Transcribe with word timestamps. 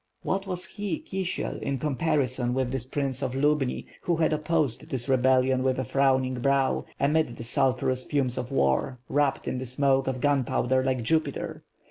What 0.23 0.47
was 0.47 0.65
he, 0.65 0.99
Kisiel, 0.99 1.59
in 1.61 1.77
comparison 1.77 2.55
with 2.55 2.71
this 2.71 2.87
Prince 2.87 3.21
of 3.21 3.35
Lubni, 3.35 3.85
who 4.01 4.15
had 4.15 4.33
opposed 4.33 4.89
this 4.89 5.07
rebellion 5.07 5.61
with 5.61 5.77
a 5.77 5.83
frowning 5.83 6.39
brow, 6.39 6.85
amid 6.99 7.37
the 7.37 7.43
sulphurous 7.43 8.03
fumes 8.03 8.35
of 8.39 8.51
war; 8.51 8.97
wrapped 9.09 9.47
in 9.47 9.59
the 9.59 9.65
smoke 9.67 10.07
of 10.07 10.19
gunpowder 10.19 10.83
like 10.83 11.03
Jupiter? 11.03 11.63